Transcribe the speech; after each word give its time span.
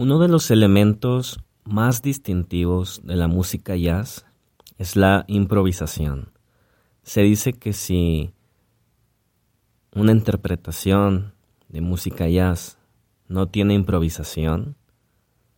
Uno 0.00 0.18
de 0.18 0.28
los 0.28 0.50
elementos 0.50 1.40
más 1.62 2.00
distintivos 2.00 3.02
de 3.04 3.16
la 3.16 3.28
música 3.28 3.76
jazz 3.76 4.24
es 4.78 4.96
la 4.96 5.26
improvisación. 5.28 6.32
Se 7.02 7.20
dice 7.20 7.52
que 7.52 7.74
si 7.74 8.32
una 9.94 10.12
interpretación 10.12 11.34
de 11.68 11.82
música 11.82 12.26
jazz 12.26 12.78
no 13.28 13.48
tiene 13.48 13.74
improvisación, 13.74 14.74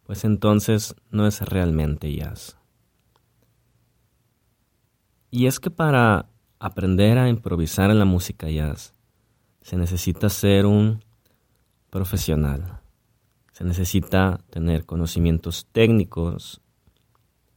pues 0.02 0.24
entonces 0.24 0.96
no 1.12 1.29
es 1.29 1.40
realmente 1.43 2.12
jazz. 2.12 2.59
Y 5.30 5.46
es 5.46 5.61
que 5.61 5.70
para 5.70 6.27
aprender 6.59 7.16
a 7.16 7.29
improvisar 7.29 7.93
en 7.93 8.00
la 8.00 8.06
música 8.06 8.50
jazz 8.50 8.93
se 9.61 9.77
necesita 9.77 10.29
ser 10.29 10.66
un 10.66 11.04
profesional. 11.90 12.81
Se 13.53 13.64
necesita 13.64 14.41
tener 14.50 14.87
conocimientos 14.87 15.66
técnicos 15.73 16.60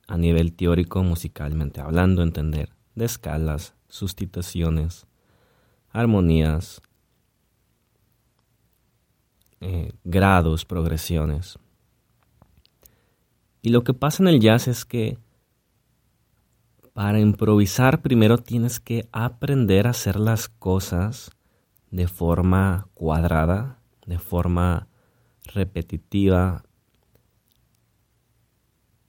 a 0.08 0.18
nivel 0.18 0.54
teórico 0.54 1.04
musicalmente 1.04 1.82
hablando, 1.82 2.22
entender 2.22 2.70
de 2.96 3.06
escalas, 3.06 3.74
sustituciones, 3.90 5.08
armonías, 5.90 6.82
eh, 9.62 9.94
grados, 10.04 10.66
progresiones. 10.66 11.58
Y 13.62 13.70
lo 13.70 13.84
que 13.84 13.94
pasa 13.94 14.22
en 14.22 14.28
el 14.28 14.40
jazz 14.40 14.68
es 14.68 14.86
que 14.86 15.18
para 16.94 17.20
improvisar 17.20 18.02
primero 18.02 18.38
tienes 18.38 18.80
que 18.80 19.08
aprender 19.12 19.88
a 19.88 19.90
hacer 19.90 20.18
las 20.18 20.50
cosas 20.50 21.32
de 21.90 22.08
forma 22.08 22.88
cuadrada, 22.94 23.80
de 24.06 24.20
forma 24.20 24.88
repetitiva 25.54 26.64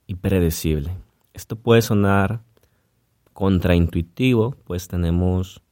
y 0.06 0.14
predecible. 0.16 0.96
Esto 1.34 1.56
puede 1.56 1.82
sonar 1.82 2.42
contraintuitivo, 3.32 4.56
pues 4.64 4.88
tenemos 4.88 5.62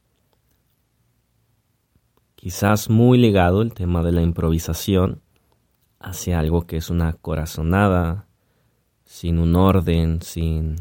quizás 2.35 2.89
muy 2.89 3.17
ligado 3.17 3.61
el 3.61 3.73
tema 3.73 4.03
de 4.03 4.11
la 4.11 4.21
improvisación 4.21 5.21
hacia 5.99 6.39
algo 6.39 6.67
que 6.67 6.77
es 6.77 6.91
una 6.91 7.13
corazonada, 7.13 8.27
sin 9.05 9.39
un 9.39 9.55
orden, 9.55 10.21
sin 10.21 10.75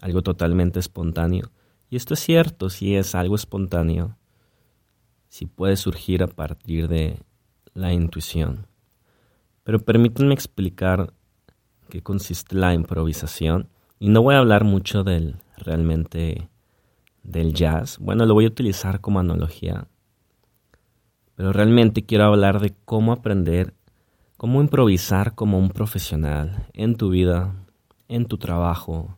algo 0.00 0.22
totalmente 0.22 0.78
espontáneo. 0.78 1.50
Y 1.88 1.96
esto 1.96 2.14
es 2.14 2.20
cierto, 2.20 2.68
si 2.68 2.96
es 2.96 3.14
algo 3.14 3.36
espontáneo, 3.36 4.16
si 5.28 5.46
puede 5.46 5.76
surgir 5.76 6.22
a 6.22 6.26
partir 6.26 6.88
de 6.88 7.22
la 7.72 7.92
intuición. 7.92 8.66
Pero 9.64 9.80
permítanme 9.80 10.34
explicar 10.34 11.12
qué 11.88 12.02
consiste 12.02 12.56
la 12.56 12.74
improvisación. 12.74 13.68
Y 13.98 14.08
no 14.08 14.22
voy 14.22 14.34
a 14.34 14.38
hablar 14.38 14.64
mucho 14.64 15.04
del 15.04 15.36
realmente 15.58 16.48
del 17.22 17.52
jazz. 17.52 17.98
Bueno, 17.98 18.24
lo 18.26 18.34
voy 18.34 18.46
a 18.46 18.48
utilizar 18.48 19.00
como 19.00 19.20
analogía 19.20 19.86
pero 21.40 21.54
realmente 21.54 22.04
quiero 22.04 22.24
hablar 22.24 22.60
de 22.60 22.74
cómo 22.84 23.12
aprender, 23.12 23.72
cómo 24.36 24.60
improvisar 24.60 25.34
como 25.34 25.58
un 25.58 25.70
profesional 25.70 26.68
en 26.74 26.96
tu 26.96 27.08
vida, 27.08 27.54
en 28.08 28.26
tu 28.26 28.36
trabajo, 28.36 29.16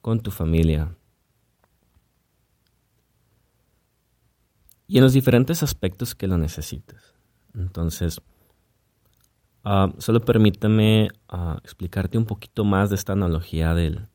con 0.00 0.20
tu 0.20 0.30
familia. 0.30 0.94
Y 4.86 4.98
en 4.98 5.02
los 5.02 5.14
diferentes 5.14 5.64
aspectos 5.64 6.14
que 6.14 6.28
lo 6.28 6.38
necesites. 6.38 7.12
Entonces, 7.54 8.22
ah, 9.64 9.92
solo 9.98 10.20
permítame 10.20 11.10
ah, 11.28 11.58
explicarte 11.62 12.18
un 12.18 12.24
poquito 12.24 12.64
más 12.64 12.90
de 12.90 12.96
esta 12.96 13.12
analogía 13.12 13.74
del, 13.74 14.08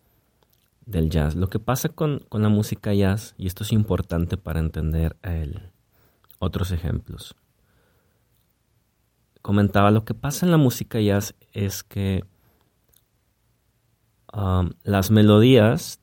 del 0.86 1.10
jazz. 1.10 1.36
Lo 1.36 1.50
que 1.50 1.60
pasa 1.60 1.90
con, 1.90 2.20
con, 2.30 2.42
la 2.42 2.50
música 2.50 2.94
jazz, 2.94 3.36
y 3.38 3.48
esto 3.48 3.64
es 3.64 3.72
importante 3.72 4.38
para 4.38 4.60
entender 4.60 5.16
el, 5.22 5.72
otros 6.40 6.72
ejemplos. 6.72 7.36
Comentaba, 9.42 9.92
lo 9.92 10.06
que 10.06 10.14
pasa 10.14 10.46
en 10.46 10.52
la 10.52 10.58
música 10.58 11.00
jazz 11.02 11.36
es 11.52 11.84
que 11.84 12.24
um, 14.34 14.72
las 14.84 15.12
melodías, 15.12 16.00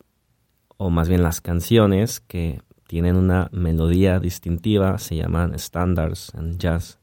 o 0.77 0.91
más 0.91 1.09
bien 1.09 1.23
las 1.23 1.41
canciones 1.41 2.21
que 2.21 2.61
tienen 2.87 3.17
una 3.17 3.49
melodía 3.53 4.19
distintiva, 4.19 4.99
se 4.99 5.17
llaman 5.17 5.59
standards 5.59 6.35
en 6.35 6.59
jazz. 6.59 6.99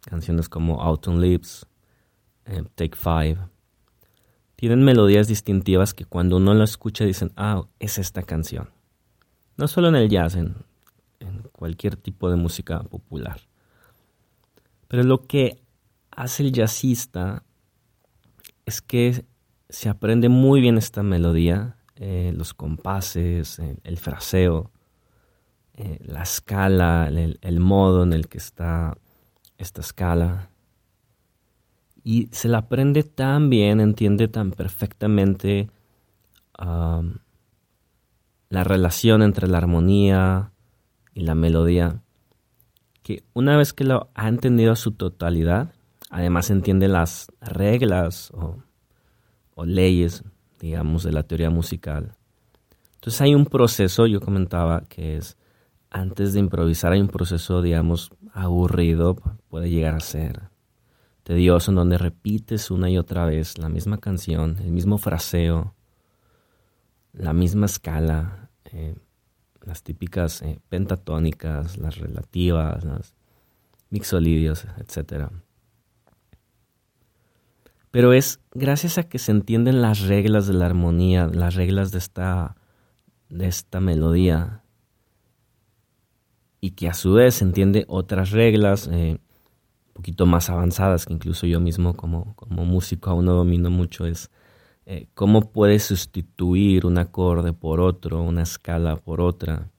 Canciones 0.00 0.48
como 0.48 0.82
Autumn 0.82 1.20
Leaves, 1.20 1.66
eh, 2.46 2.62
Take 2.74 2.96
Five, 2.96 3.38
tienen 4.56 4.84
melodías 4.84 5.28
distintivas 5.28 5.94
que 5.94 6.04
cuando 6.04 6.36
uno 6.36 6.54
lo 6.54 6.64
escucha 6.64 7.04
dicen, 7.04 7.32
ah, 7.36 7.64
es 7.78 7.98
esta 7.98 8.22
canción. 8.22 8.70
No 9.56 9.68
solo 9.68 9.88
en 9.88 9.96
el 9.96 10.08
jazz, 10.08 10.34
en 10.36 10.56
en 11.20 11.42
cualquier 11.52 11.96
tipo 11.96 12.30
de 12.30 12.36
música 12.36 12.82
popular. 12.82 13.40
Pero 14.88 15.04
lo 15.04 15.26
que 15.26 15.62
hace 16.10 16.42
el 16.42 16.52
jazzista 16.52 17.44
es 18.66 18.82
que 18.82 19.24
se 19.68 19.88
aprende 19.88 20.28
muy 20.28 20.60
bien 20.60 20.78
esta 20.78 21.02
melodía, 21.02 21.76
eh, 21.96 22.32
los 22.34 22.54
compases, 22.54 23.60
el, 23.84 23.98
fraseo, 23.98 24.72
eh, 25.74 25.98
la 26.02 26.22
escala, 26.22 27.08
el, 27.08 27.60
modo 27.60 28.02
en 28.02 28.12
el 28.12 28.28
que 28.28 28.38
está 28.38 28.96
esta 29.60 29.80
escala. 29.80 30.50
Y 32.02 32.28
se 32.32 32.48
la 32.48 32.58
aprende 32.58 33.02
tan 33.02 33.50
bien, 33.50 33.80
entiende 33.80 34.28
tan 34.28 34.52
perfectamente 34.52 35.70
la 36.58 37.04
relación 38.64 39.22
entre 39.22 39.48
la 39.48 39.58
armonía, 39.58 40.52
y 41.14 41.22
la 41.22 41.34
melodía, 41.34 42.02
que 43.02 43.24
una 43.32 43.56
vez 43.56 43.72
que 43.72 43.84
lo 43.84 44.10
ha 44.14 44.28
entendido 44.28 44.72
a 44.72 44.76
su 44.76 44.92
totalidad, 44.92 45.74
además 46.08 46.50
entiende 46.50 46.88
las 46.88 47.32
reglas 47.40 48.32
o, 48.32 48.62
leyes, 49.62 50.24
digamos, 50.58 51.02
de 51.02 51.12
la 51.12 51.22
teoría 51.22 51.50
musical. 51.50 52.14
Entonces 52.94 53.20
hay 53.20 53.34
un 53.34 53.44
proceso, 53.44 54.06
yo 54.06 54.18
comentaba, 54.18 54.84
que 54.88 55.18
es, 55.18 55.36
antes 55.90 56.32
de 56.32 56.40
improvisar 56.40 56.92
hay 56.92 57.00
un 57.02 57.08
proceso, 57.08 57.60
digamos, 57.60 58.10
aburrido, 58.32 59.16
puede 59.48 59.70
llegar 59.70 59.94
a 59.94 60.00
ser 60.00 60.50
tedioso, 61.22 61.70
en 61.70 61.76
donde 61.76 61.98
repites 61.98 62.70
una 62.70 62.90
y 62.90 62.98
otra 62.98 63.26
vez 63.26 63.58
la 63.58 63.68
misma 63.68 63.98
canción, 63.98 64.58
el 64.60 64.72
mismo 64.72 64.98
fraseo, 64.98 65.74
la 67.12 67.32
misma 67.32 67.66
escala. 67.66 68.50
Eh, 68.72 68.94
las 69.64 69.82
típicas 69.82 70.42
eh, 70.42 70.60
pentatónicas, 70.68 71.78
las 71.78 71.98
relativas, 71.98 72.84
las 72.84 73.14
mixolidios, 73.90 74.66
etc. 74.78 75.30
Pero 77.90 78.12
es 78.12 78.40
gracias 78.52 78.98
a 78.98 79.04
que 79.04 79.18
se 79.18 79.32
entienden 79.32 79.82
las 79.82 80.00
reglas 80.00 80.46
de 80.46 80.54
la 80.54 80.66
armonía, 80.66 81.26
las 81.26 81.54
reglas 81.54 81.90
de 81.90 81.98
esta, 81.98 82.56
de 83.28 83.48
esta 83.48 83.80
melodía, 83.80 84.62
y 86.60 86.72
que 86.72 86.88
a 86.88 86.94
su 86.94 87.14
vez 87.14 87.40
entiende 87.42 87.84
otras 87.88 88.30
reglas 88.30 88.88
eh, 88.92 89.18
un 89.88 89.92
poquito 89.94 90.26
más 90.26 90.50
avanzadas, 90.50 91.06
que 91.06 91.14
incluso 91.14 91.46
yo 91.46 91.60
mismo 91.60 91.94
como, 91.94 92.34
como 92.36 92.64
músico 92.64 93.10
aún 93.10 93.24
no 93.24 93.34
domino 93.34 93.70
mucho, 93.70 94.06
es 94.06 94.30
eh, 94.86 95.08
cómo 95.14 95.52
puedes 95.52 95.84
sustituir 95.84 96.86
un 96.86 96.98
acorde 96.98 97.52
por 97.52 97.80
otro, 97.80 98.22
una 98.22 98.42
escala 98.42 98.96
por 98.96 99.20
otra. 99.20 99.70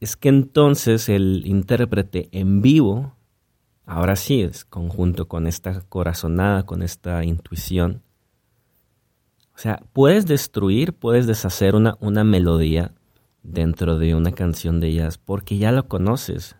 Es 0.00 0.16
que 0.16 0.28
entonces 0.28 1.08
el 1.08 1.42
intérprete 1.46 2.28
en 2.32 2.60
vivo, 2.62 3.14
ahora 3.86 4.16
sí 4.16 4.42
es 4.42 4.64
conjunto 4.64 5.28
con 5.28 5.46
esta 5.46 5.80
corazonada, 5.82 6.64
con 6.66 6.82
esta 6.82 7.24
intuición, 7.24 8.02
o 9.54 9.58
sea, 9.58 9.82
puedes 9.92 10.26
destruir, 10.26 10.94
puedes 10.94 11.26
deshacer 11.26 11.74
una, 11.74 11.96
una 12.00 12.24
melodía 12.24 12.94
dentro 13.42 13.98
de 13.98 14.14
una 14.14 14.32
canción 14.32 14.80
de 14.80 14.92
jazz 14.92 15.18
porque 15.18 15.58
ya 15.58 15.72
lo 15.72 15.88
conoces. 15.88 16.56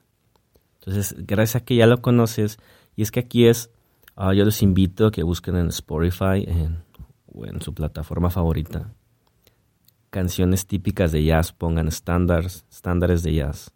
Entonces, 0.81 1.14
gracias 1.19 1.62
a 1.62 1.64
que 1.64 1.76
ya 1.76 1.87
lo 1.87 2.02
conoces, 2.02 2.58
y 2.96 3.02
es 3.02 3.11
que 3.11 3.20
aquí 3.20 3.46
es, 3.46 3.70
ah, 4.17 4.34
yo 4.34 4.44
les 4.44 4.62
invito 4.62 5.06
a 5.06 5.11
que 5.12 5.23
busquen 5.23 5.56
en 5.56 5.69
Spotify, 5.69 6.44
en 6.46 6.82
o 7.34 7.46
en 7.46 7.61
su 7.61 7.75
plataforma 7.75 8.31
favorita. 8.31 8.93
Canciones 10.11 10.67
típicas 10.67 11.12
de 11.12 11.25
jazz, 11.25 11.52
pongan 11.52 11.88
estándares, 11.88 12.67
estándares 12.70 13.23
de 13.23 13.35
jazz. 13.35 13.73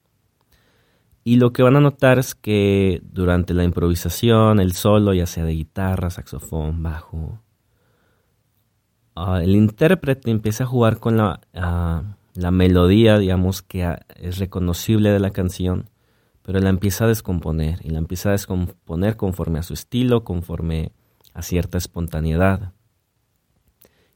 Y 1.25 1.37
lo 1.37 1.53
que 1.53 1.63
van 1.63 1.77
a 1.77 1.81
notar 1.81 2.19
es 2.19 2.35
que 2.35 3.01
durante 3.03 3.55
la 3.55 3.65
improvisación, 3.65 4.61
el 4.61 4.73
solo, 4.75 5.13
ya 5.13 5.27
sea 5.27 5.45
de 5.45 5.53
guitarra, 5.53 6.11
saxofón, 6.11 6.83
bajo, 6.83 7.41
ah, 9.15 9.41
el 9.43 9.57
intérprete 9.57 10.31
empieza 10.31 10.65
a 10.65 10.69
jugar 10.69 11.01
con 11.01 11.17
la, 11.17 11.41
ah, 11.55 12.03
la 12.37 12.51
melodía, 12.51 13.19
digamos, 13.19 13.63
que 13.63 13.97
es 14.17 14.39
reconocible 14.39 15.11
de 15.11 15.21
la 15.21 15.31
canción, 15.31 15.91
pero 16.43 16.61
la 16.61 16.71
empieza 16.71 17.05
a 17.05 17.09
descomponer 17.09 17.81
y 17.83 17.91
la 17.91 17.99
empieza 17.99 18.29
a 18.29 18.33
descomponer 18.33 19.17
conforme 19.17 19.59
a 19.59 19.63
su 19.63 19.75
estilo, 19.75 20.25
conforme 20.25 20.93
a 21.35 21.43
cierta 21.43 21.79
espontaneidad. 21.79 22.73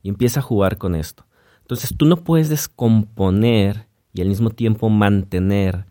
Y 0.03 0.09
empieza 0.09 0.41
a 0.41 0.43
jugar 0.43 0.79
con 0.79 0.95
esto. 0.95 1.27
Entonces 1.63 1.95
tú 1.97 2.07
no 2.07 2.17
puedes 2.17 2.49
descomponer 2.49 3.87
y 4.13 4.23
al 4.23 4.29
mismo 4.29 4.51
tiempo 4.51 4.89
mantener 4.91 5.87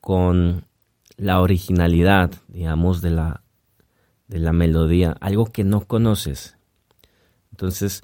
con 0.00 0.66
la 1.16 1.40
originalidad, 1.40 2.32
digamos, 2.48 3.00
de 3.00 3.10
la, 3.10 3.42
de 4.28 4.38
la 4.38 4.52
melodía, 4.52 5.16
algo 5.20 5.46
que 5.46 5.64
no 5.64 5.80
conoces. 5.86 6.56
Entonces, 7.50 8.02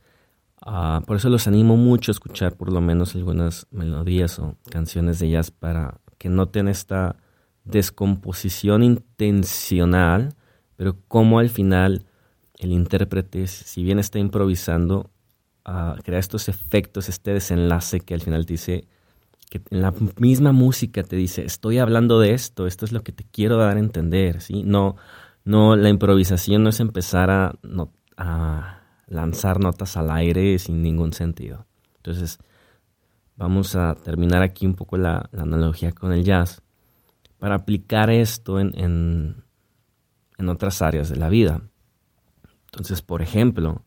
ah, 0.62 1.02
por 1.06 1.16
eso 1.16 1.28
los 1.28 1.46
animo 1.46 1.76
mucho 1.76 2.10
a 2.10 2.14
escuchar 2.14 2.56
por 2.56 2.72
lo 2.72 2.80
menos 2.80 3.14
algunas 3.14 3.66
melodías 3.70 4.38
o 4.38 4.56
canciones 4.70 5.18
de 5.18 5.30
jazz 5.30 5.50
para 5.50 6.00
que 6.18 6.28
noten 6.28 6.68
esta 6.68 7.16
descomposición 7.64 8.82
intencional, 8.82 10.34
pero 10.76 10.96
como 11.08 11.38
al 11.38 11.48
final 11.48 12.04
el 12.58 12.72
intérprete, 12.72 13.46
si 13.46 13.82
bien 13.82 13.98
está 13.98 14.18
improvisando, 14.18 15.10
uh, 15.66 16.00
crea 16.02 16.18
estos 16.18 16.48
efectos, 16.48 17.08
este 17.08 17.32
desenlace 17.32 18.00
que 18.00 18.14
al 18.14 18.20
final 18.20 18.44
dice, 18.44 18.86
que 19.50 19.62
en 19.70 19.82
la 19.82 19.94
misma 20.18 20.52
música 20.52 21.02
te 21.02 21.16
dice, 21.16 21.44
estoy 21.44 21.78
hablando 21.78 22.20
de 22.20 22.34
esto, 22.34 22.66
esto 22.66 22.84
es 22.84 22.92
lo 22.92 23.02
que 23.02 23.12
te 23.12 23.24
quiero 23.24 23.56
dar 23.56 23.76
a 23.76 23.80
entender, 23.80 24.42
¿sí? 24.42 24.62
No, 24.62 24.96
no, 25.44 25.74
la 25.74 25.88
improvisación 25.88 26.62
no 26.62 26.68
es 26.68 26.80
empezar 26.80 27.30
a 27.30 28.79
lanzar 29.10 29.60
notas 29.60 29.98
al 29.98 30.10
aire 30.10 30.58
sin 30.58 30.82
ningún 30.82 31.12
sentido. 31.12 31.66
Entonces, 31.96 32.38
vamos 33.36 33.76
a 33.76 33.94
terminar 33.96 34.42
aquí 34.42 34.66
un 34.66 34.74
poco 34.74 34.96
la, 34.96 35.28
analogía 35.36 35.92
con 35.92 36.12
el 36.12 36.24
jazz 36.24 36.62
para 37.38 37.56
aplicar 37.56 38.08
esto 38.08 38.58
en, 38.58 38.72
en, 38.78 40.48
otras 40.48 40.80
áreas 40.80 41.10
de 41.10 41.16
la 41.16 41.28
vida. 41.28 41.60
Entonces, 42.66 43.02
por 43.02 43.20
ejemplo, 43.20 43.84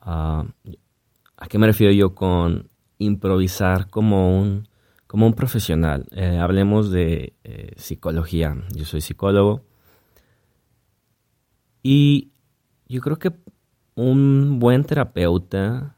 ah, 0.00 0.44
¿a 1.36 1.46
qué 1.46 1.58
me 1.58 1.68
refiero 1.68 1.92
yo 1.92 2.14
con 2.16 2.68
improvisar 2.98 3.88
como 3.88 4.40
un 4.40 4.68
como 5.10 5.26
un 5.26 5.34
profesional. 5.34 6.06
Eh, 6.12 6.38
hablemos 6.38 6.92
de 6.92 7.34
eh, 7.42 7.72
psicología. 7.76 8.54
Yo 8.72 8.84
soy 8.84 9.00
psicólogo. 9.00 9.64
Y 11.82 12.30
yo 12.86 13.00
creo 13.00 13.18
que 13.18 13.32
un 14.00 14.58
buen 14.58 14.84
terapeuta 14.84 15.94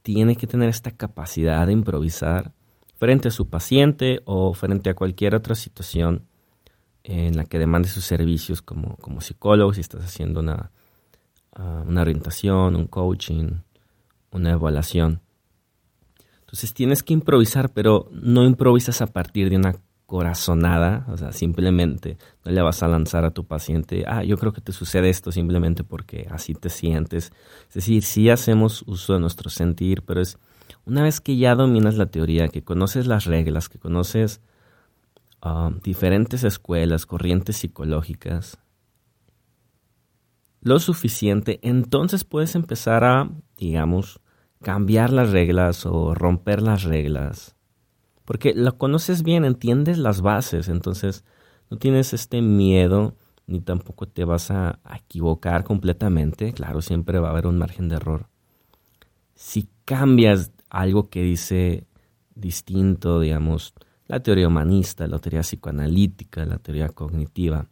tiene 0.00 0.34
que 0.34 0.46
tener 0.46 0.70
esta 0.70 0.92
capacidad 0.92 1.66
de 1.66 1.74
improvisar 1.74 2.52
frente 2.96 3.28
a 3.28 3.30
su 3.30 3.50
paciente 3.50 4.22
o 4.24 4.54
frente 4.54 4.88
a 4.88 4.94
cualquier 4.94 5.34
otra 5.34 5.54
situación 5.54 6.26
en 7.04 7.36
la 7.36 7.44
que 7.44 7.58
demande 7.58 7.88
sus 7.88 8.04
servicios 8.04 8.62
como, 8.62 8.96
como 8.96 9.20
psicólogo, 9.20 9.74
si 9.74 9.82
estás 9.82 10.04
haciendo 10.04 10.40
una, 10.40 10.70
ah, 11.52 11.84
una 11.86 12.00
orientación, 12.00 12.76
un 12.76 12.86
coaching, 12.86 13.60
una 14.30 14.52
evaluación. 14.52 15.20
Entonces 16.40 16.72
tienes 16.72 17.02
que 17.02 17.12
improvisar, 17.12 17.72
pero 17.72 18.08
no 18.10 18.44
improvisas 18.44 19.02
a 19.02 19.06
partir 19.06 19.50
de 19.50 19.56
una 19.56 19.74
corazonada, 20.12 21.06
o 21.08 21.16
sea, 21.16 21.32
simplemente 21.32 22.18
no 22.44 22.52
le 22.52 22.60
vas 22.60 22.82
a 22.82 22.86
lanzar 22.86 23.24
a 23.24 23.30
tu 23.30 23.46
paciente, 23.46 24.04
ah, 24.06 24.22
yo 24.22 24.36
creo 24.36 24.52
que 24.52 24.60
te 24.60 24.70
sucede 24.70 25.08
esto 25.08 25.32
simplemente 25.32 25.84
porque 25.84 26.28
así 26.30 26.52
te 26.52 26.68
sientes. 26.68 27.32
Es 27.68 27.74
decir, 27.76 28.02
sí 28.02 28.28
hacemos 28.28 28.84
uso 28.86 29.14
de 29.14 29.20
nuestro 29.20 29.48
sentir, 29.48 30.02
pero 30.02 30.20
es 30.20 30.36
una 30.84 31.02
vez 31.02 31.22
que 31.22 31.38
ya 31.38 31.54
dominas 31.54 31.96
la 31.96 32.10
teoría, 32.10 32.48
que 32.48 32.62
conoces 32.62 33.06
las 33.06 33.24
reglas, 33.24 33.70
que 33.70 33.78
conoces 33.78 34.42
ah, 35.40 35.70
diferentes 35.82 36.44
escuelas, 36.44 37.06
corrientes 37.06 37.56
psicológicas, 37.56 38.58
lo 40.60 40.78
suficiente, 40.78 41.58
entonces 41.62 42.24
puedes 42.24 42.54
empezar 42.54 43.02
a, 43.04 43.30
digamos, 43.56 44.20
cambiar 44.60 45.10
las 45.10 45.30
reglas 45.30 45.86
o 45.86 46.14
romper 46.14 46.60
las 46.60 46.82
reglas. 46.82 47.56
Porque 48.32 48.54
lo 48.54 48.78
conoces 48.78 49.24
bien, 49.24 49.44
entiendes 49.44 49.98
las 49.98 50.22
bases, 50.22 50.70
entonces 50.70 51.22
no 51.68 51.76
tienes 51.76 52.14
este 52.14 52.40
miedo 52.40 53.14
ni 53.46 53.60
tampoco 53.60 54.08
te 54.08 54.24
vas 54.24 54.50
a, 54.50 54.80
equivocar 54.96 55.64
completamente. 55.64 56.54
Claro, 56.54 56.80
siempre 56.80 57.18
va 57.18 57.28
a 57.28 57.32
haber 57.32 57.46
un 57.46 57.58
margen 57.58 57.90
de 57.90 57.96
error. 57.96 58.30
Si 59.34 59.68
cambias 59.84 60.50
algo 60.70 61.10
que 61.10 61.20
dice 61.22 61.86
distinto, 62.34 63.20
digamos, 63.20 63.74
la 64.06 64.22
teoría 64.22 64.48
humanista, 64.48 65.06
la 65.06 65.18
teoría 65.18 65.42
psicoanalítica, 65.42 66.46
la 66.46 66.56
teoría 66.56 66.88
cognitiva, 66.88 67.68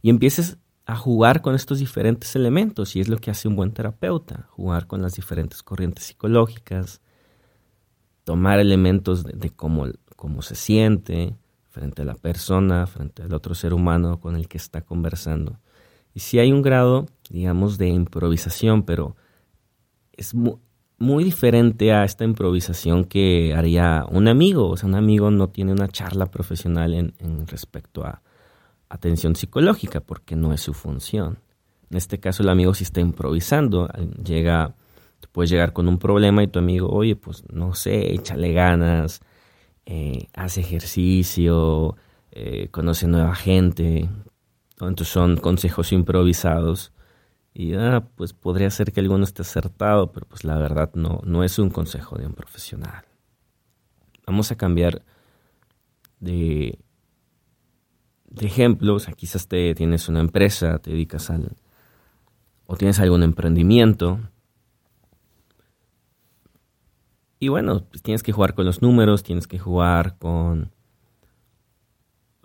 y 0.00 0.08
empieces 0.08 0.56
a 0.86 0.96
jugar 0.96 1.42
con 1.42 1.54
estos 1.54 1.78
diferentes 1.78 2.34
elementos 2.36 2.96
y 2.96 3.00
es 3.00 3.08
lo 3.08 3.18
que 3.18 3.30
hace 3.30 3.48
un 3.48 3.56
buen 3.56 3.72
terapeuta, 3.72 4.48
jugar 4.52 4.86
con 4.86 5.02
las 5.02 5.12
diferentes 5.12 5.62
corrientes 5.62 6.04
psicológicas, 6.04 7.02
tomar 8.26 8.58
elementos 8.58 9.24
de, 9.24 9.48
cómo, 9.50 9.86
cómo 10.16 10.42
se 10.42 10.56
siente 10.56 11.36
frente 11.70 12.02
a 12.02 12.04
la 12.04 12.14
persona, 12.14 12.86
frente 12.86 13.22
al 13.22 13.32
otro 13.32 13.54
ser 13.54 13.72
humano 13.72 14.20
con 14.20 14.36
el 14.36 14.48
que 14.48 14.58
está 14.58 14.82
conversando. 14.82 15.58
Y 16.12 16.20
si 16.20 16.38
hay 16.38 16.52
un 16.52 16.60
grado, 16.60 17.06
digamos, 17.30 17.78
de 17.78 17.88
improvisación, 17.88 18.82
pero 18.82 19.16
es 20.12 20.34
muy, 20.34 21.24
diferente 21.24 21.92
a 21.92 22.04
esta 22.04 22.24
improvisación 22.24 23.04
que 23.04 23.54
haría 23.54 24.04
un 24.10 24.28
amigo. 24.28 24.68
O 24.68 24.76
sea, 24.76 24.88
un 24.88 24.94
amigo 24.96 25.30
no 25.30 25.48
tiene 25.48 25.72
una 25.72 25.88
charla 25.88 26.26
profesional 26.26 26.94
en 26.94 27.46
respecto 27.46 28.04
a, 28.04 28.22
atención 28.88 29.36
psicológica 29.36 30.00
porque 30.00 30.36
no 30.36 30.52
es 30.52 30.60
su 30.60 30.74
función. 30.74 31.38
En 31.90 31.96
este 31.96 32.18
caso 32.18 32.42
el 32.42 32.48
amigo 32.48 32.74
si 32.74 32.84
está 32.84 33.00
improvisando, 33.00 33.88
llega, 34.22 34.74
puedes 35.28 35.50
llegar 35.50 35.72
con 35.72 35.88
un 35.88 35.98
problema 35.98 36.42
y 36.42 36.48
tu 36.48 36.58
amigo, 36.58 36.88
oye, 36.88 37.16
pues 37.16 37.44
no 37.52 37.74
sé, 37.74 38.14
échale 38.14 38.52
ganas, 38.52 39.20
eh, 39.86 40.28
hace 40.34 40.60
ejercicio, 40.60 41.96
eh, 42.32 42.68
conoce 42.70 43.06
nueva 43.08 43.34
gente. 43.34 44.08
Entonces 44.72 45.08
son 45.08 45.36
consejos 45.36 45.92
improvisados. 45.92 46.92
Y 47.54 47.74
ah, 47.74 48.06
pues 48.16 48.32
podría 48.34 48.70
ser 48.70 48.92
que 48.92 49.00
alguno 49.00 49.24
esté 49.24 49.42
acertado, 49.42 50.12
pero 50.12 50.26
pues 50.26 50.44
la 50.44 50.58
verdad 50.58 50.90
no, 50.94 51.20
no 51.24 51.44
es 51.44 51.58
un 51.58 51.70
consejo 51.70 52.18
de 52.18 52.26
un 52.26 52.34
profesional. 52.34 53.04
Vamos 54.26 54.52
a 54.52 54.56
cambiar 54.56 55.02
de 56.20 56.78
de 58.36 58.46
ejemplos, 58.46 59.06
quizás 59.16 59.48
te 59.48 59.74
tienes 59.74 60.08
una 60.08 60.20
empresa, 60.20 60.78
te 60.78 60.90
dedicas 60.90 61.30
al 61.30 61.56
o 62.66 62.76
tienes 62.76 62.98
algún 63.00 63.22
emprendimiento. 63.22 64.20
Y 67.46 67.48
bueno, 67.48 67.84
pues 67.88 68.02
tienes 68.02 68.24
que 68.24 68.32
jugar 68.32 68.54
con 68.54 68.64
los 68.64 68.82
números, 68.82 69.22
tienes 69.22 69.46
que 69.46 69.60
jugar 69.60 70.18
con 70.18 70.72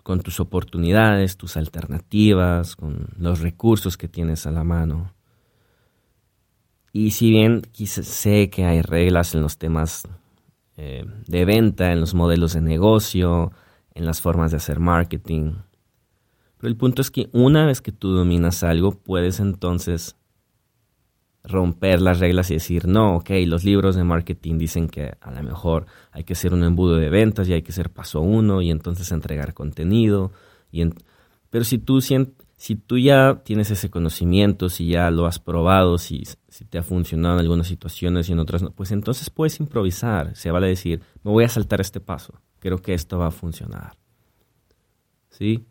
con 0.04 0.20
tus 0.20 0.38
oportunidades, 0.38 1.36
tus 1.36 1.56
alternativas, 1.56 2.76
con 2.76 3.08
los 3.18 3.40
recursos 3.40 3.96
que 3.96 4.06
tienes 4.06 4.46
a 4.46 4.52
la 4.52 4.62
mano. 4.62 5.12
Y 6.92 7.10
si 7.10 7.30
bien 7.30 7.62
sé 7.74 8.48
que 8.48 8.64
hay 8.64 8.80
reglas 8.80 9.34
en 9.34 9.42
los 9.42 9.58
temas 9.58 10.06
eh, 10.76 11.04
de 11.26 11.44
venta, 11.44 11.90
en 11.90 11.98
los 11.98 12.14
modelos 12.14 12.52
de 12.52 12.60
negocio, 12.60 13.50
en 13.94 14.06
las 14.06 14.20
formas 14.20 14.52
de 14.52 14.58
hacer 14.58 14.78
marketing, 14.78 15.54
pero 16.58 16.68
el 16.68 16.76
punto 16.76 17.02
es 17.02 17.10
que 17.10 17.28
una 17.32 17.66
vez 17.66 17.80
que 17.80 17.90
tú 17.90 18.12
dominas 18.12 18.62
algo, 18.62 18.92
puedes 18.92 19.40
entonces 19.40 20.14
romper 21.44 22.00
las 22.00 22.20
reglas 22.20 22.50
y 22.50 22.54
decir, 22.54 22.86
no, 22.86 23.16
ok, 23.16 23.30
los 23.46 23.64
libros 23.64 23.96
de 23.96 24.04
marketing 24.04 24.58
dicen 24.58 24.88
que 24.88 25.14
a 25.20 25.30
lo 25.32 25.42
mejor 25.42 25.86
hay 26.12 26.24
que 26.24 26.34
hacer 26.34 26.54
un 26.54 26.62
embudo 26.62 26.96
de 26.96 27.10
ventas 27.10 27.48
y 27.48 27.52
hay 27.52 27.62
que 27.62 27.72
hacer 27.72 27.90
paso 27.90 28.20
uno 28.20 28.62
y 28.62 28.70
entonces 28.70 29.10
entregar 29.10 29.54
contenido. 29.54 30.32
Y 30.70 30.84
Pero 31.50 31.64
si 31.64 31.78
tú, 31.78 32.00
si 32.00 32.76
tú 32.76 32.98
ya 32.98 33.42
tienes 33.44 33.70
ese 33.70 33.90
conocimiento, 33.90 34.68
si 34.68 34.88
ya 34.88 35.10
lo 35.10 35.26
has 35.26 35.40
probado, 35.40 35.98
si, 35.98 36.22
si 36.48 36.64
te 36.64 36.78
ha 36.78 36.82
funcionado 36.82 37.34
en 37.34 37.40
algunas 37.40 37.66
situaciones 37.66 38.28
y 38.28 38.32
en 38.32 38.38
otras 38.38 38.62
no, 38.62 38.70
pues 38.70 38.92
entonces 38.92 39.28
puedes 39.28 39.58
improvisar. 39.58 40.36
Se 40.36 40.50
vale 40.50 40.68
decir, 40.68 41.00
me 41.24 41.32
voy 41.32 41.44
a 41.44 41.48
saltar 41.48 41.80
este 41.80 42.00
paso, 42.00 42.40
creo 42.60 42.78
que 42.78 42.94
esto 42.94 43.18
va 43.18 43.26
a 43.26 43.32
funcionar. 43.32 43.96
¿Sí? 45.30 45.66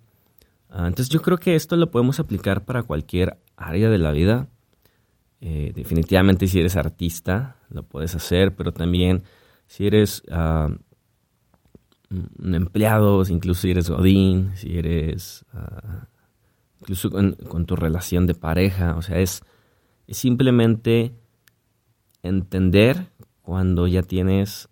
Ah, 0.69 0.87
entonces 0.87 1.09
yo 1.09 1.21
creo 1.21 1.37
que 1.37 1.55
esto 1.55 1.75
lo 1.77 1.91
podemos 1.91 2.19
aplicar 2.19 2.65
para 2.65 2.83
cualquier 2.83 3.37
área 3.55 3.89
de 3.89 3.97
la 3.97 4.11
vida. 4.11 4.49
Eh, 5.43 5.71
definitivamente 5.73 6.45
si 6.47 6.59
eres 6.59 6.75
artista 6.75 7.55
lo 7.69 7.81
puedes 7.81 8.13
hacer, 8.13 8.55
pero 8.55 8.73
también 8.73 9.23
si 9.65 9.87
eres 9.87 10.21
ah, 10.29 10.69
un 12.11 12.55
empleado, 12.55 13.23
incluso 13.27 13.61
si 13.61 13.71
eres 13.71 13.89
godín, 13.89 14.51
si 14.55 14.77
eres 14.77 15.43
ah, 15.53 16.07
incluso 16.79 17.09
con, 17.09 17.65
tu 17.65 17.75
relación 17.75 18.27
de 18.27 18.35
pareja, 18.35 18.95
o 18.95 19.01
sea, 19.01 19.19
es, 19.19 19.41
es 20.07 20.17
simplemente 20.17 21.11
entender 22.21 23.07
cuando 23.41 23.87
ya 23.87 24.03
tienes 24.03 24.69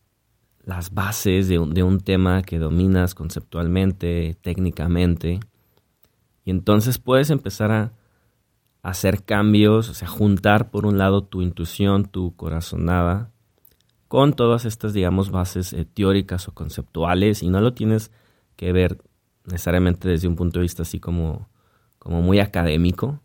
las 0.63 0.93
bases 0.93 1.47
de 1.47 1.57
un, 1.57 1.73
de 1.73 1.81
un 1.81 1.99
tema 1.99 2.43
que 2.43 2.59
dominas 2.59 3.15
conceptualmente, 3.15 4.37
técnicamente, 4.41 5.39
y 6.45 6.51
entonces 6.51 6.99
puedes 6.99 7.31
empezar 7.31 7.71
a 7.71 7.93
hacer 8.81 9.23
cambios, 9.23 9.89
o 9.89 9.93
sea, 9.93 10.07
juntar 10.07 10.71
por 10.71 10.85
un 10.85 10.97
lado 10.97 11.23
tu 11.23 11.41
intuición, 11.41 12.05
tu 12.05 12.35
corazonada, 12.35 13.31
con 14.07 14.33
todas 14.33 14.65
estas, 14.65 14.93
digamos, 14.93 15.31
bases 15.31 15.73
eh, 15.73 15.85
teóricas 15.85 16.47
o 16.47 16.53
conceptuales, 16.53 17.43
y 17.43 17.49
no 17.49 17.61
lo 17.61 17.73
tienes 17.73 18.11
que 18.55 18.71
ver 18.71 18.97
necesariamente 19.45 20.09
desde 20.09 20.27
un 20.27 20.35
punto 20.35 20.59
de 20.59 20.63
vista 20.63 20.83
así 20.83 20.99
como, 20.99 21.49
como 21.97 22.21
muy 22.21 22.39
académico. 22.39 23.21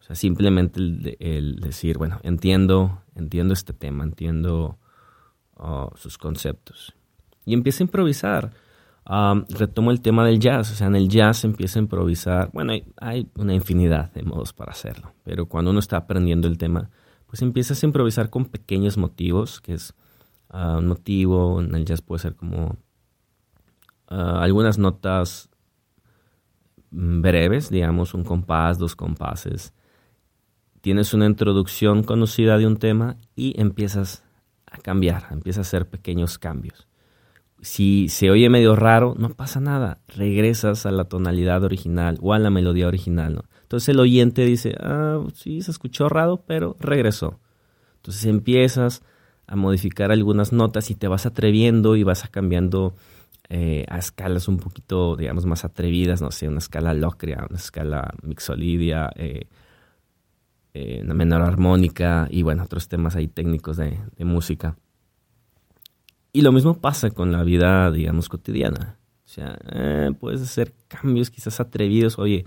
O 0.00 0.06
sea, 0.06 0.16
simplemente 0.16 0.80
el, 0.80 1.56
decir, 1.60 1.98
bueno, 1.98 2.20
entiendo, 2.22 3.02
entiendo 3.14 3.54
este 3.54 3.72
tema, 3.72 4.04
entiendo 4.04 4.78
oh, 5.56 5.90
sus 5.96 6.18
conceptos. 6.18 6.94
Y 7.46 7.54
empieza 7.54 7.82
a 7.82 7.86
improvisar 7.86 8.52
retomo 9.06 9.90
el 9.90 10.00
tema 10.00 10.24
del 10.24 10.38
jazz, 10.38 10.72
o 10.72 10.74
sea, 10.74 10.86
en 10.86 10.96
el 10.96 11.08
jazz 11.08 11.44
empieza 11.44 11.78
a 11.78 11.82
improvisar, 11.82 12.50
bueno, 12.52 12.72
hay, 12.96 13.28
una 13.36 13.54
infinidad 13.54 14.12
de 14.12 14.22
modos 14.22 14.52
para 14.52 14.72
hacerlo, 14.72 15.12
pero 15.24 15.46
cuando 15.46 15.70
uno 15.70 15.80
está 15.80 15.98
aprendiendo 15.98 16.48
el 16.48 16.56
tema, 16.56 16.90
pues 17.26 17.42
empiezas 17.42 17.82
a 17.82 17.86
improvisar 17.86 18.30
con 18.30 18.46
pequeños 18.46 18.96
motivos, 18.96 19.60
que 19.60 19.74
es 19.74 19.94
ah, 20.48 20.78
un 20.78 20.86
motivo, 20.86 21.60
en 21.60 21.74
el 21.74 21.84
jazz 21.84 22.00
puede 22.00 22.20
ser 22.20 22.34
como 22.34 22.76
ah, 24.08 24.40
algunas 24.42 24.78
notas 24.78 25.50
breves, 26.90 27.70
digamos, 27.70 28.14
un 28.14 28.24
compás, 28.24 28.78
dos 28.78 28.94
compases. 28.94 29.74
Tienes 30.80 31.12
una 31.12 31.26
introducción 31.26 32.04
conocida 32.04 32.56
de 32.56 32.66
un 32.66 32.76
tema 32.76 33.16
y 33.34 33.60
empiezas 33.60 34.22
a 34.66 34.78
cambiar, 34.78 35.26
empiezas 35.30 35.66
a 35.66 35.68
hacer 35.68 35.88
pequeños 35.88 36.38
cambios. 36.38 36.86
Si 37.64 38.10
se 38.10 38.30
oye 38.30 38.50
medio 38.50 38.76
raro, 38.76 39.14
no 39.16 39.30
pasa 39.30 39.58
nada. 39.58 39.98
Regresas 40.06 40.84
a 40.84 40.90
la 40.90 41.04
tonalidad 41.04 41.64
original 41.64 42.18
o 42.20 42.34
a 42.34 42.38
la 42.38 42.50
melodía 42.50 42.86
original. 42.86 43.36
¿no? 43.36 43.44
Entonces 43.62 43.88
el 43.88 44.00
oyente 44.00 44.44
dice, 44.44 44.74
ah, 44.80 45.24
sí, 45.34 45.62
se 45.62 45.70
escuchó 45.70 46.10
raro, 46.10 46.44
pero 46.46 46.76
regresó. 46.78 47.40
Entonces 47.96 48.26
empiezas 48.26 49.02
a 49.46 49.56
modificar 49.56 50.12
algunas 50.12 50.52
notas 50.52 50.90
y 50.90 50.94
te 50.94 51.08
vas 51.08 51.24
atreviendo 51.24 51.96
y 51.96 52.02
vas 52.02 52.26
a 52.26 52.28
cambiando 52.28 52.94
eh, 53.48 53.86
a 53.88 53.96
escalas 53.96 54.46
un 54.46 54.58
poquito, 54.58 55.16
digamos, 55.16 55.46
más 55.46 55.64
atrevidas, 55.64 56.20
no 56.20 56.30
sé, 56.32 56.48
una 56.48 56.58
escala 56.58 56.92
locria, 56.92 57.46
una 57.48 57.58
escala 57.58 58.12
mixolidia, 58.22 59.10
eh, 59.16 59.48
eh, 60.74 61.00
una 61.02 61.14
menor 61.14 61.40
armónica 61.40 62.28
y 62.30 62.42
bueno, 62.42 62.64
otros 62.64 62.88
temas 62.88 63.16
ahí 63.16 63.28
técnicos 63.28 63.78
de 63.78 63.96
música. 64.18 64.76
Y 66.36 66.42
lo 66.42 66.50
mismo 66.50 66.80
pasa 66.80 67.12
con 67.12 67.30
la 67.30 67.44
vida, 67.44 67.92
digamos, 67.92 68.28
cotidiana. 68.28 68.98
O 69.24 69.28
sea, 69.28 69.56
eh, 69.72 70.10
puedes 70.18 70.42
hacer 70.42 70.74
cambios 70.88 71.30
quizás 71.30 71.60
atrevidos. 71.60 72.18
Oye, 72.18 72.44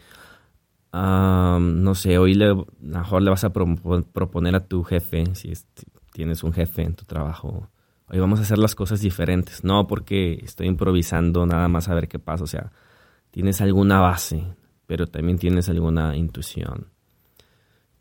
no 0.91 1.95
sé, 1.95 2.17
hoy 2.17 2.33
le, 2.33 2.53
mejor 2.81 3.21
le 3.21 3.29
vas 3.29 3.45
a 3.45 3.53
proponer 3.53 4.55
a 4.55 4.67
tu 4.67 4.83
jefe, 4.83 5.33
si 5.35 5.53
tienes 6.11 6.43
un 6.43 6.51
jefe 6.51 6.81
en 6.81 6.95
tu 6.95 7.05
trabajo, 7.05 7.69
hoy 8.09 8.19
vamos 8.19 8.39
a 8.39 8.41
hacer 8.41 8.57
las 8.57 8.75
cosas 8.75 8.99
diferentes. 8.99 9.63
No 9.63 9.87
porque 9.87 10.33
estoy 10.43 10.67
improvisando 10.67 11.45
nada 11.45 11.69
más 11.69 11.87
a 11.87 11.93
ver 11.93 12.09
qué 12.09 12.19
pasa. 12.19 12.43
O 12.43 12.47
sea, 12.47 12.73
tienes 13.31 13.61
alguna 13.61 14.01
base, 14.01 14.43
pero 14.85 15.07
también 15.07 15.39
tienes 15.39 15.69
alguna 15.69 16.17
intuición. 16.17 16.87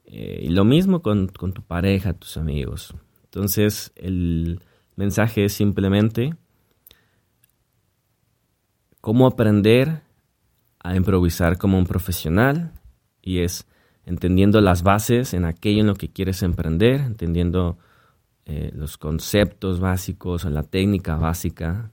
Eh, 0.05 0.41
y 0.43 0.49
lo 0.49 0.65
mismo 0.65 1.01
con, 1.01 1.29
con 1.29 1.53
tu 1.53 1.63
pareja, 1.63 2.13
tus 2.13 2.37
amigos. 2.39 2.93
Entonces, 3.23 3.93
el 3.95 4.61
mensaje 4.97 5.45
es 5.45 5.53
simplemente 5.53 6.35
cómo 9.01 9.27
aprender 9.27 10.03
a 10.81 10.97
improvisar 10.97 11.59
como 11.59 11.79
un 11.79 11.87
profesional 11.87 12.73
y 13.23 13.41
es 13.41 13.67
entendiendo 14.05 14.61
las 14.61 14.83
bases 14.83 15.35
en 15.35 15.45
aquello 15.45 15.81
en 15.81 15.87
lo 15.89 15.95
que 15.95 16.09
quieres 16.09 16.43
emprender, 16.43 17.01
entendiendo 17.01 17.79
eh, 18.47 18.71
los 18.75 18.97
conceptos 18.97 19.81
básicos 19.81 20.45
en 20.45 20.55
la 20.55 20.63
técnica 20.63 21.17
básica. 21.17 21.93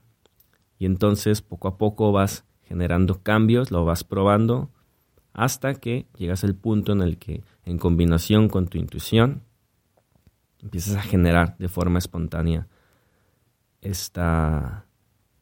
Y 0.78 0.86
entonces 0.86 1.42
poco 1.42 1.68
a 1.68 1.76
poco 1.76 2.12
vas 2.12 2.44
generando 2.62 3.22
cambios, 3.22 3.70
lo 3.70 3.84
vas 3.84 4.04
probando 4.04 4.70
hasta 5.32 5.74
que 5.74 6.06
llegas 6.16 6.44
al 6.44 6.54
punto 6.54 6.92
en 6.92 7.02
el 7.02 7.18
que 7.18 7.42
en 7.64 7.78
combinación 7.78 8.48
con 8.48 8.68
tu 8.68 8.78
intuición 8.78 9.42
empiezas 10.62 10.96
a 10.96 11.02
generar 11.02 11.56
de 11.58 11.68
forma 11.68 11.98
espontánea 11.98 12.68
esta, 13.84 14.86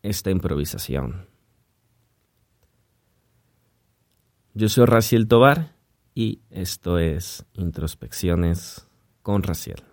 esta 0.03 0.31
improvisación. 0.31 1.27
Yo 4.55 4.69
soy 4.69 4.85
Raciel 4.85 5.29
Tobar 5.29 5.75
y 6.15 6.41
esto 6.51 6.99
es 6.99 7.47
Introspecciones 7.55 8.87
con 9.23 9.43
Raciel. 9.43 9.92